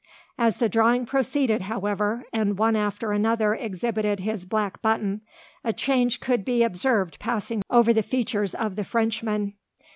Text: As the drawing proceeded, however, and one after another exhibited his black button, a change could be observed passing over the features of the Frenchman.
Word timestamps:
As 0.39 0.57
the 0.57 0.67
drawing 0.67 1.05
proceeded, 1.05 1.61
however, 1.61 2.23
and 2.33 2.57
one 2.57 2.75
after 2.75 3.11
another 3.11 3.53
exhibited 3.53 4.21
his 4.21 4.47
black 4.47 4.81
button, 4.81 5.21
a 5.63 5.73
change 5.73 6.19
could 6.19 6.43
be 6.43 6.63
observed 6.63 7.19
passing 7.19 7.61
over 7.69 7.93
the 7.93 8.01
features 8.01 8.55
of 8.55 8.75
the 8.75 8.83
Frenchman. 8.83 9.53